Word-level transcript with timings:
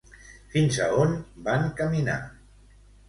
Fins 0.53 0.79
a 0.87 0.87
on 1.03 1.13
van 1.49 1.69
caminar? 1.83 2.17